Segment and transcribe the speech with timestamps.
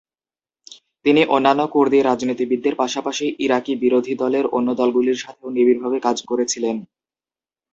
[1.05, 6.75] তিনি অন্যান্য কুর্দি রাজনীতিবিদদের পাশাপাশি ইরাকি বিরোধী দলের অন্য দলগুলির সাথেও নিবিড়ভাবে কাজ করেছিলেন।